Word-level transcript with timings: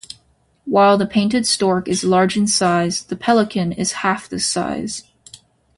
While 0.65 0.97
the 0.97 1.05
painted 1.05 1.45
stork 1.45 1.87
is 1.87 2.03
large 2.03 2.35
in 2.35 2.47
size, 2.47 3.03
the 3.03 3.15
pelican 3.15 3.71
is 3.71 3.91
half 4.01 4.27
this 4.27 4.47
size. 4.47 5.03